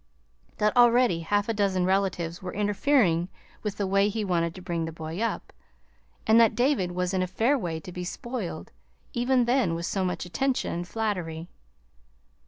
[0.57, 3.29] That already half a dozen relatives were interfering
[3.61, 5.53] with the way he wanted to bring the boy up,
[6.25, 8.71] and that David was in a fair way to be spoiled,
[9.13, 11.49] even then, with so much attention and flattery.